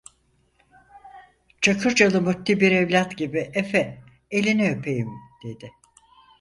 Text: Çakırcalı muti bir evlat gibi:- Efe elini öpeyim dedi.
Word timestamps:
Çakırcalı 1.61 2.21
muti 2.21 2.59
bir 2.59 2.71
evlat 2.71 3.17
gibi:- 3.17 3.51
Efe 3.53 4.03
elini 4.31 4.71
öpeyim 4.71 5.09
dedi. 5.43 5.71